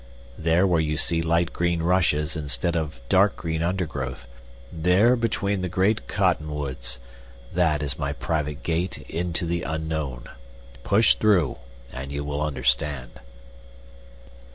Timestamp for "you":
0.81-0.97, 12.11-12.23